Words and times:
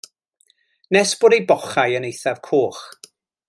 Nes 0.95 1.11
bod 1.21 1.35
ei 1.37 1.43
bochau 1.51 1.91
yn 1.99 2.07
eithaf 2.09 2.39
coch. 2.51 2.83